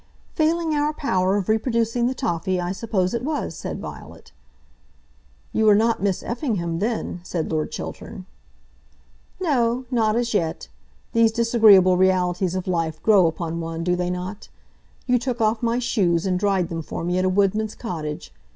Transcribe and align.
"Failing 0.33 0.73
our 0.73 0.93
power 0.93 1.37
of 1.37 1.47
reproducing 1.47 2.07
the 2.07 2.15
toffy, 2.15 2.59
I 2.59 2.71
suppose 2.71 3.13
it 3.13 3.23
was," 3.23 3.53
said 3.55 3.79
Violet. 3.79 4.31
"You 5.53 5.65
were 5.65 5.75
not 5.75 6.01
Miss 6.01 6.23
Effingham 6.23 6.79
then," 6.79 7.19
said 7.21 7.51
Lord 7.51 7.71
Chiltern. 7.71 8.25
"No, 9.39 9.85
not 9.91 10.15
as 10.15 10.33
yet. 10.33 10.69
These 11.13 11.31
disagreeable 11.33 11.97
realities 11.97 12.55
of 12.55 12.65
life 12.67 12.99
grow 13.03 13.27
upon 13.27 13.59
one; 13.61 13.83
do 13.83 13.95
they 13.95 14.09
not? 14.09 14.49
You 15.05 15.19
took 15.19 15.39
off 15.39 15.61
my 15.61 15.77
shoes 15.77 16.25
and 16.25 16.39
dried 16.39 16.69
them 16.69 16.81
for 16.81 17.03
me 17.03 17.19
at 17.19 17.25
a 17.25 17.29
woodman's 17.29 17.75
cottage. 17.75 18.33